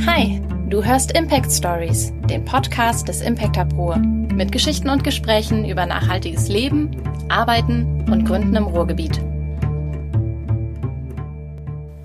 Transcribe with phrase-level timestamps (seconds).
[0.00, 5.64] Hi, du hörst Impact Stories, den Podcast des Impact Hub Ruhr, mit Geschichten und Gesprächen
[5.64, 6.90] über nachhaltiges Leben,
[7.28, 9.20] Arbeiten und Gründen im Ruhrgebiet.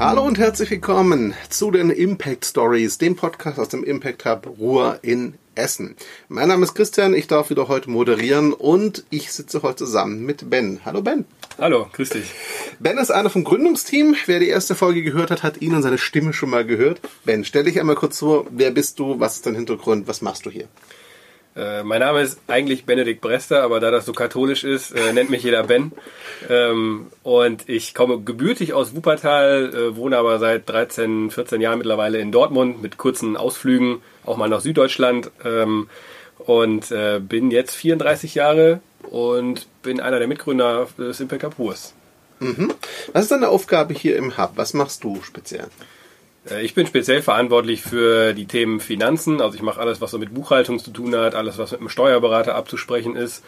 [0.00, 4.98] Hallo und herzlich willkommen zu den Impact Stories, dem Podcast aus dem Impact Hub Ruhr
[5.02, 5.94] in Essen.
[6.28, 10.48] Mein Name ist Christian, ich darf wieder heute moderieren und ich sitze heute zusammen mit
[10.48, 10.80] Ben.
[10.86, 11.26] Hallo Ben.
[11.58, 12.32] Hallo, grüß dich.
[12.78, 14.16] Ben ist einer vom Gründungsteam.
[14.24, 17.02] Wer die erste Folge gehört hat, hat ihn und seine Stimme schon mal gehört.
[17.26, 18.46] Ben, stell dich einmal kurz vor.
[18.50, 19.20] Wer bist du?
[19.20, 20.08] Was ist dein Hintergrund?
[20.08, 20.68] Was machst du hier?
[21.56, 25.30] Äh, mein Name ist eigentlich Benedikt Brester, aber da das so katholisch ist, äh, nennt
[25.30, 25.92] mich jeder Ben.
[26.48, 32.18] Ähm, und ich komme gebürtig aus Wuppertal, äh, wohne aber seit 13, 14 Jahren mittlerweile
[32.18, 35.30] in Dortmund mit kurzen Ausflügen, auch mal nach Süddeutschland.
[35.44, 35.88] Ähm,
[36.38, 41.58] und äh, bin jetzt 34 Jahre und bin einer der Mitgründer des Impact.
[41.58, 42.72] Mhm.
[43.12, 44.52] Was ist deine Aufgabe hier im Hub?
[44.56, 45.68] Was machst du speziell?
[46.48, 49.40] Äh, ich bin speziell verantwortlich für die Themen Finanzen.
[49.40, 51.88] Also ich mache alles, was so mit Buchhaltung zu tun hat, alles, was mit dem
[51.88, 53.44] Steuerberater abzusprechen ist.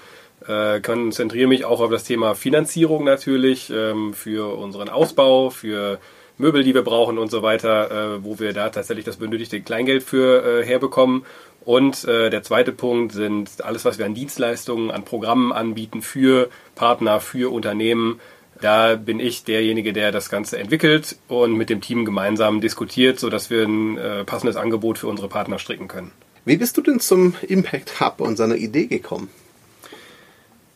[0.47, 6.01] Äh, konzentriere mich auch auf das Thema Finanzierung natürlich, ähm, für unseren Ausbau, für
[6.39, 10.03] Möbel, die wir brauchen und so weiter, äh, wo wir da tatsächlich das benötigte Kleingeld
[10.03, 11.25] für äh, herbekommen.
[11.65, 16.49] Und äh, der zweite Punkt sind alles, was wir an Dienstleistungen, an Programmen anbieten für
[16.75, 18.21] Partner, für Unternehmen.
[18.63, 23.51] Da bin ich derjenige, der das Ganze entwickelt und mit dem Team gemeinsam diskutiert, sodass
[23.51, 26.13] wir ein äh, passendes Angebot für unsere Partner stricken können.
[26.45, 29.31] Wie bist du denn zum Impact Hub und seiner Idee gekommen?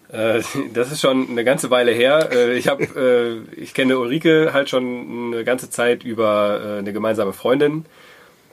[0.09, 0.43] Äh,
[0.75, 2.29] das ist schon eine ganze Weile her.
[2.33, 7.85] Äh, ich habe, ich kenne Ulrike halt schon eine ganze Zeit über eine gemeinsame Freundin.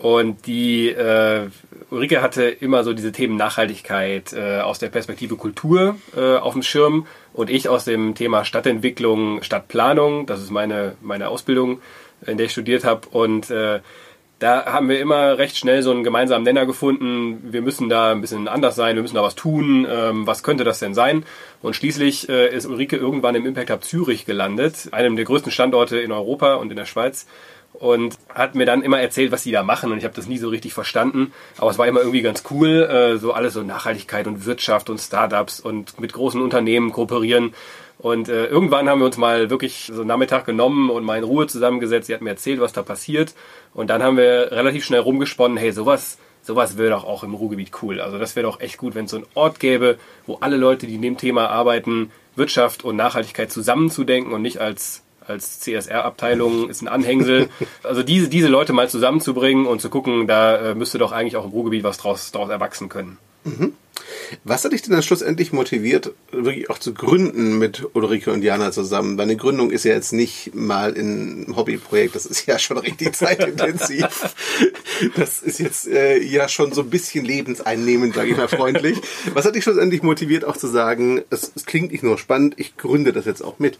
[0.04, 1.48] Und die äh,
[1.90, 6.62] Ulrike hatte immer so diese Themen Nachhaltigkeit äh, aus der Perspektive Kultur äh, auf dem
[6.62, 10.26] Schirm und ich aus dem Thema Stadtentwicklung, Stadtplanung.
[10.26, 11.81] Das ist meine meine Ausbildung,
[12.28, 13.08] in der ich studiert habe.
[13.12, 13.80] Und äh,
[14.40, 17.40] da haben wir immer recht schnell so einen gemeinsamen Nenner gefunden.
[17.54, 19.88] Wir müssen da ein bisschen anders sein, wir müssen da was tun.
[19.90, 21.24] Ähm, was könnte das denn sein?
[21.62, 25.97] Und schließlich äh, ist Ulrike irgendwann im Impact Hub Zürich gelandet, einem der größten Standorte
[25.97, 27.25] in Europa und in der Schweiz.
[27.73, 29.91] Und hat mir dann immer erzählt, was die da machen.
[29.91, 31.34] Und ich habe das nie so richtig verstanden.
[31.57, 32.84] Aber es war immer irgendwie ganz cool.
[32.84, 37.53] Äh, so alles so Nachhaltigkeit und Wirtschaft und Startups und mit großen Unternehmen kooperieren.
[38.00, 41.23] Und äh, irgendwann haben wir uns mal wirklich so einen Nachmittag genommen und mal in
[41.23, 42.07] Ruhe zusammengesetzt.
[42.07, 43.33] Sie hat mir erzählt, was da passiert.
[43.73, 47.72] Und dann haben wir relativ schnell rumgesponnen, hey, sowas, sowas wäre doch auch im Ruhrgebiet
[47.81, 48.01] cool.
[48.01, 49.97] Also das wäre doch echt gut, wenn es so einen Ort gäbe,
[50.28, 55.03] wo alle Leute, die in dem Thema arbeiten, Wirtschaft und Nachhaltigkeit zusammenzudenken und nicht als
[55.28, 57.50] als CSR-Abteilung ist ein Anhängsel.
[57.84, 61.45] Also diese, diese Leute mal zusammenzubringen und zu gucken, da äh, müsste doch eigentlich auch
[61.45, 63.17] im Ruhrgebiet was draus, draus erwachsen können.
[63.44, 63.73] Mhm.
[64.44, 68.72] Was hat dich denn dann schlussendlich motiviert, wirklich auch zu gründen mit Ulrike und Jana
[68.72, 69.17] zusammen?
[69.17, 74.35] Deine Gründung ist ja jetzt nicht mal ein Hobbyprojekt, das ist ja schon richtig zeitintensiv.
[75.16, 79.00] Das ist jetzt äh, ja schon so ein bisschen lebenseinnehmend, sage ich mal freundlich.
[79.33, 82.78] Was hat dich schlussendlich motiviert, auch zu sagen, es, es klingt nicht nur spannend, ich
[82.78, 83.78] gründe das jetzt auch mit?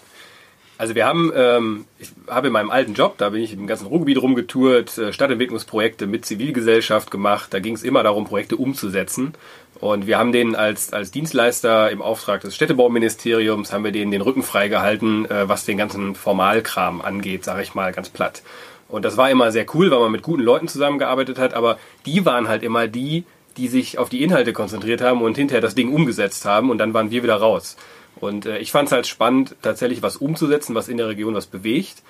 [0.78, 3.88] Also wir haben, ähm, ich habe in meinem alten Job, da bin ich im ganzen
[3.88, 7.54] Ruhrgebiet rumgetourt, äh, Stadtentwicklungsprojekte mit Zivilgesellschaft gemacht.
[7.54, 9.34] Da ging es immer darum, Projekte umzusetzen.
[9.80, 14.22] Und wir haben denen als, als Dienstleister im Auftrag des Städtebauministeriums, haben wir denen den
[14.22, 18.42] Rücken freigehalten, äh, was den ganzen Formalkram angeht, sage ich mal ganz platt.
[18.88, 22.26] Und das war immer sehr cool, weil man mit guten Leuten zusammengearbeitet hat, aber die
[22.26, 23.26] waren halt immer die,
[23.58, 26.94] die sich auf die Inhalte konzentriert haben und hinterher das Ding umgesetzt haben und dann
[26.94, 27.76] waren wir wieder raus.
[28.24, 31.46] Und äh, ich fand es halt spannend, tatsächlich was umzusetzen, was in der Region was
[31.48, 32.04] bewegt.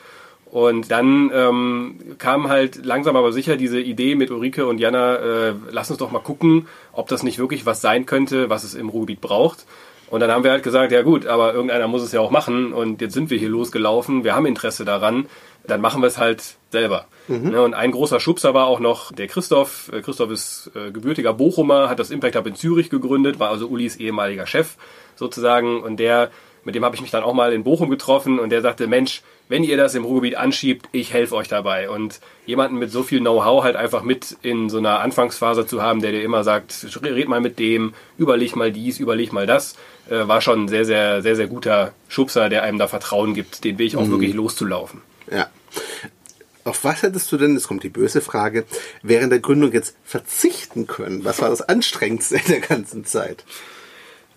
[0.46, 5.53] Und dann ähm, kam halt langsam aber sicher diese Idee mit Ulrike und Jana, äh,
[5.72, 8.90] lass uns doch mal gucken, ob das nicht wirklich was sein könnte, was es im
[8.90, 9.66] Ruhrgebiet braucht.
[10.12, 12.72] Und dann haben wir halt gesagt, ja gut, aber irgendeiner muss es ja auch machen
[12.72, 15.25] und jetzt sind wir hier losgelaufen, wir haben Interesse daran,
[15.66, 17.06] dann machen wir es halt selber.
[17.28, 17.50] Mhm.
[17.50, 19.91] Ne, und ein großer Schubser war auch noch der Christoph.
[19.94, 23.68] Äh, Christoph ist äh, gebürtiger Bochumer, hat das Impact Hub in Zürich gegründet, war also
[23.68, 24.75] Ulis ehemaliger Chef
[25.16, 26.31] sozusagen und der
[26.66, 29.22] mit dem habe ich mich dann auch mal in Bochum getroffen und der sagte, Mensch,
[29.50, 31.90] wenn ihr das im Ruhrgebiet anschiebt, ich helfe euch dabei.
[31.90, 36.02] Und jemanden mit so viel Know-how halt einfach mit in so einer Anfangsphase zu haben,
[36.02, 39.76] der dir immer sagt, red mal mit dem, überleg mal dies, überleg mal das,
[40.09, 43.64] äh, war schon ein sehr, sehr, sehr, sehr guter Schubser, der einem da Vertrauen gibt,
[43.64, 44.11] den Weg auch mhm.
[44.11, 45.02] wirklich loszulaufen.
[45.29, 45.47] Ja.
[46.73, 48.66] Auf was hättest du denn, jetzt kommt die böse Frage,
[49.03, 51.23] während der Gründung jetzt verzichten können?
[51.23, 53.46] Was war das Anstrengendste in der ganzen Zeit?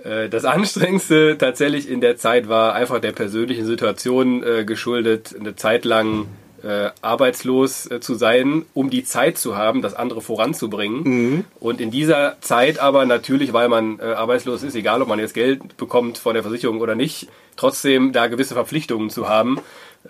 [0.04, 5.56] Äh, das Anstrengendste tatsächlich in der Zeit war einfach der persönlichen Situation äh, geschuldet, eine
[5.56, 6.26] Zeit lang
[6.62, 11.02] äh, arbeitslos äh, zu sein, um die Zeit zu haben, das andere voranzubringen.
[11.04, 11.44] Mhm.
[11.58, 15.32] Und in dieser Zeit aber natürlich, weil man äh, arbeitslos ist, egal ob man jetzt
[15.32, 19.58] Geld bekommt von der Versicherung oder nicht, trotzdem da gewisse Verpflichtungen zu haben.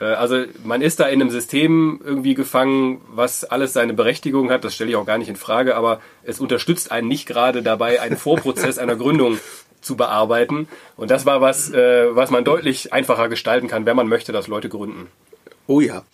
[0.00, 4.64] Äh, also man ist da in einem System irgendwie gefangen, was alles seine Berechtigung hat.
[4.64, 8.00] Das stelle ich auch gar nicht in Frage, aber es unterstützt einen nicht gerade dabei,
[8.00, 9.38] einen Vorprozess einer Gründung
[9.80, 10.68] zu bearbeiten.
[10.96, 14.48] Und das war was, äh, was man deutlich einfacher gestalten kann, wenn man möchte, dass
[14.48, 15.08] Leute gründen.
[15.68, 16.04] Oh ja.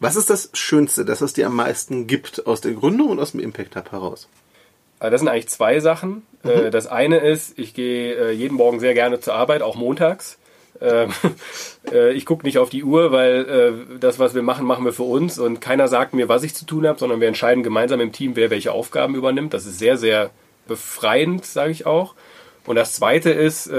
[0.00, 3.32] Was ist das Schönste, das es dir am meisten gibt aus der Gründung und aus
[3.32, 4.28] dem Impact Hub heraus?
[4.98, 6.22] Also das sind eigentlich zwei Sachen.
[6.44, 6.70] Mhm.
[6.70, 10.38] Das eine ist, ich gehe jeden Morgen sehr gerne zur Arbeit, auch montags.
[10.82, 11.10] Ähm,
[12.14, 15.38] ich gucke nicht auf die Uhr, weil das, was wir machen, machen wir für uns
[15.38, 18.36] und keiner sagt mir, was ich zu tun habe, sondern wir entscheiden gemeinsam im Team,
[18.36, 19.54] wer welche Aufgaben übernimmt.
[19.54, 20.30] Das ist sehr, sehr
[20.66, 22.14] befreiend, sage ich auch.
[22.66, 23.70] Und das Zweite ist,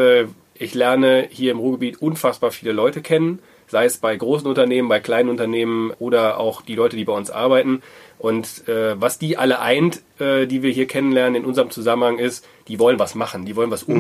[0.56, 3.40] ich lerne hier im Ruhrgebiet unfassbar viele Leute kennen
[3.74, 7.30] sei es bei großen Unternehmen, bei kleinen Unternehmen oder auch die Leute, die bei uns
[7.30, 7.82] arbeiten.
[8.20, 12.46] Und äh, was die alle eint, äh, die wir hier kennenlernen in unserem Zusammenhang, ist,
[12.68, 13.96] die wollen was machen, die wollen was mhm.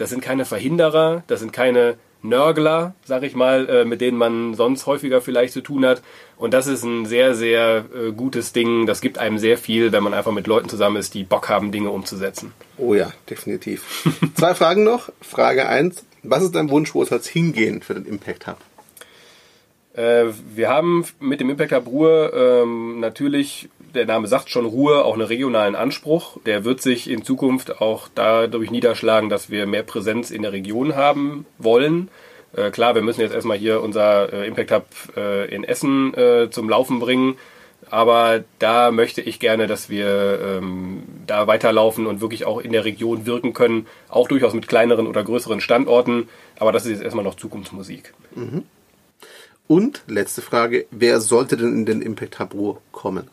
[0.00, 4.54] Das sind keine Verhinderer, das sind keine Nörgler, sag ich mal, äh, mit denen man
[4.54, 6.00] sonst häufiger vielleicht zu tun hat.
[6.38, 8.86] Und das ist ein sehr, sehr äh, gutes Ding.
[8.86, 11.70] Das gibt einem sehr viel, wenn man einfach mit Leuten zusammen ist, die Bock haben,
[11.70, 12.54] Dinge umzusetzen.
[12.78, 14.06] Oh ja, definitiv.
[14.36, 15.10] Zwei Fragen noch.
[15.20, 18.56] Frage eins: Was ist dein Wunsch, wo es als hingehen für den Impact Hub?
[19.92, 25.04] Äh, wir haben mit dem Impact Hub Ruhr ähm, natürlich, der Name sagt schon Ruhr,
[25.04, 26.38] auch einen regionalen Anspruch.
[26.46, 30.96] Der wird sich in Zukunft auch dadurch niederschlagen, dass wir mehr Präsenz in der Region
[30.96, 32.08] haben wollen.
[32.54, 36.48] Äh, klar, wir müssen jetzt erstmal hier unser äh, Impact Hub äh, in Essen äh,
[36.50, 37.36] zum Laufen bringen.
[37.88, 42.84] Aber da möchte ich gerne, dass wir ähm, da weiterlaufen und wirklich auch in der
[42.84, 43.86] Region wirken können.
[44.08, 46.28] Auch durchaus mit kleineren oder größeren Standorten.
[46.58, 48.12] Aber das ist jetzt erstmal noch Zukunftsmusik.
[48.34, 48.64] Mhm.
[49.66, 53.28] Und letzte Frage, wer sollte denn in den Impact Hub Ruhr kommen?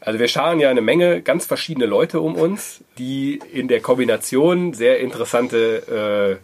[0.00, 4.72] Also wir scharen ja eine Menge ganz verschiedene Leute um uns, die in der Kombination
[4.72, 6.38] sehr interessante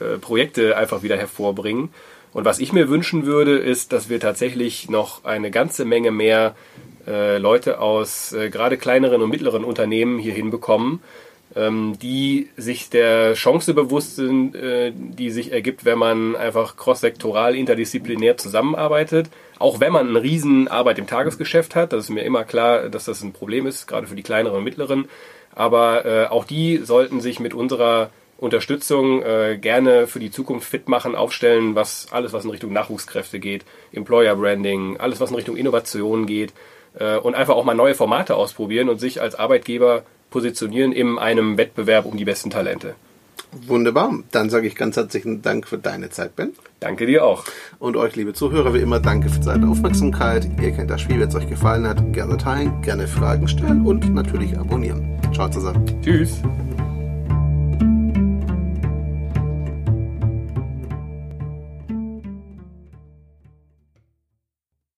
[0.00, 1.88] äh, äh, Projekte einfach wieder hervorbringen.
[2.34, 6.54] Und was ich mir wünschen würde, ist, dass wir tatsächlich noch eine ganze Menge mehr
[7.06, 11.00] äh, Leute aus äh, gerade kleineren und mittleren Unternehmen hier hinbekommen,
[11.54, 18.36] die sich der Chance bewusst sind, äh, die sich ergibt, wenn man einfach crosssektoral, interdisziplinär
[18.36, 19.28] zusammenarbeitet.
[19.58, 23.22] Auch wenn man eine Riesenarbeit im Tagesgeschäft hat, das ist mir immer klar, dass das
[23.22, 25.08] ein Problem ist, gerade für die kleineren und mittleren.
[25.54, 30.88] Aber äh, auch die sollten sich mit unserer Unterstützung äh, gerne für die Zukunft fit
[30.88, 35.56] machen, aufstellen, was alles, was in Richtung Nachwuchskräfte geht, Employer Branding, alles, was in Richtung
[35.56, 36.52] Innovation geht
[37.22, 42.06] und einfach auch mal neue Formate ausprobieren und sich als Arbeitgeber positionieren in einem Wettbewerb
[42.06, 42.94] um die besten Talente.
[43.66, 44.12] Wunderbar.
[44.30, 46.52] Dann sage ich ganz herzlichen Dank für deine Zeit, Ben.
[46.80, 47.44] Danke dir auch.
[47.78, 50.48] Und euch, liebe Zuhörer, wie immer, danke für deine Aufmerksamkeit.
[50.60, 52.12] Ihr kennt das Spiel, wenn es euch gefallen hat.
[52.12, 55.18] Gerne teilen, gerne Fragen stellen und natürlich abonnieren.
[55.32, 55.84] Ciao zusammen.
[56.02, 56.42] Tschüss.